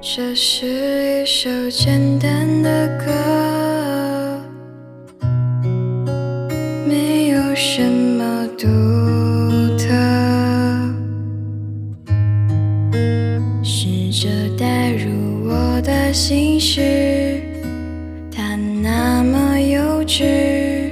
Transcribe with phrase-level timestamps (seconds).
[0.00, 3.06] 这是一首简单的歌，
[6.88, 8.66] 没有什么独
[9.78, 9.88] 特。
[13.62, 17.40] 试着代入我的心事，
[18.30, 20.90] 它那么幼稚，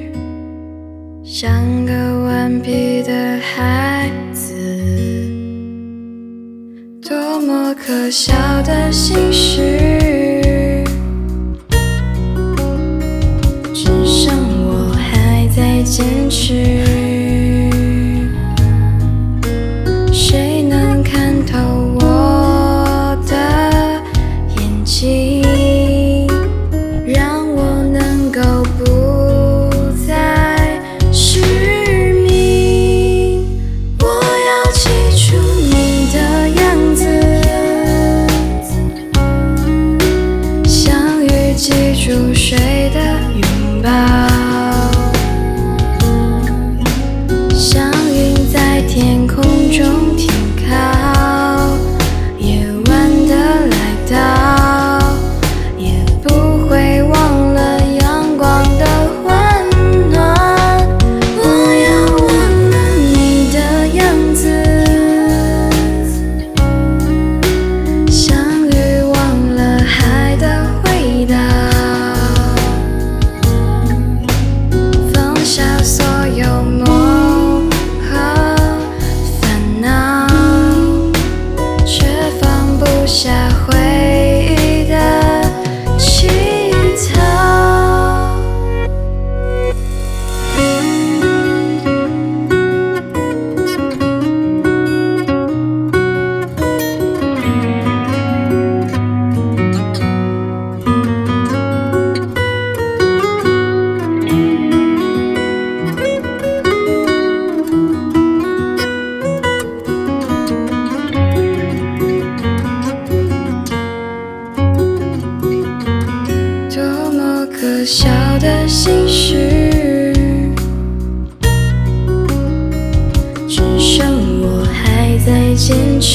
[1.25, 1.93] 像个
[2.25, 3.00] 顽皮。
[8.11, 10.85] 可笑的心事
[13.73, 14.35] 只剩
[14.67, 16.90] 我还在坚持。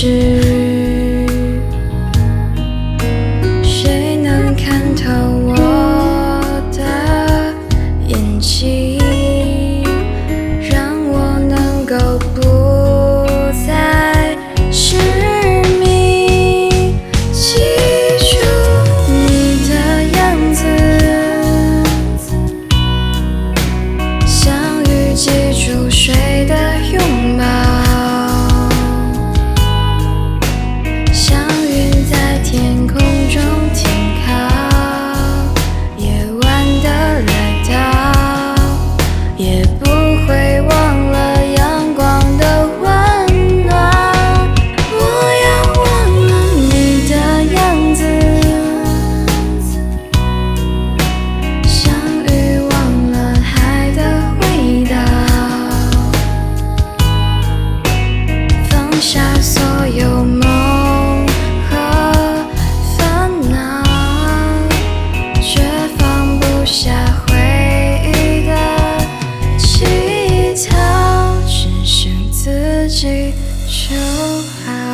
[0.06, 0.35] 是。
[73.76, 73.94] 就
[74.64, 74.85] 好。